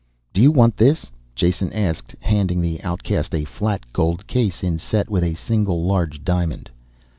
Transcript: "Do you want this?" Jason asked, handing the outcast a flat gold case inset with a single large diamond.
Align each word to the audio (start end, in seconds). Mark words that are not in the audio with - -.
"Do 0.33 0.41
you 0.41 0.51
want 0.51 0.77
this?" 0.77 1.11
Jason 1.35 1.71
asked, 1.73 2.15
handing 2.21 2.59
the 2.59 2.81
outcast 2.81 3.35
a 3.35 3.43
flat 3.45 3.83
gold 3.93 4.25
case 4.25 4.63
inset 4.63 5.11
with 5.11 5.23
a 5.23 5.35
single 5.35 5.85
large 5.85 6.23
diamond. 6.23 6.71